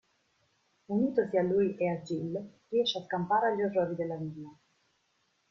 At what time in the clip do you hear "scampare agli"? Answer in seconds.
3.03-3.61